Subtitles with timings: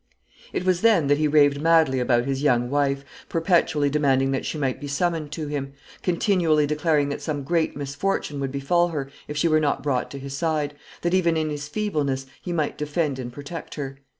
[0.51, 4.57] It was then that he raved madly about his young wife, perpetually demanding that she
[4.57, 9.37] might be summoned to him; continually declaring that some great misfortune would befall her if
[9.37, 13.19] she were not brought to his side, that, even in his feebleness, he might defend
[13.19, 13.99] and protect her.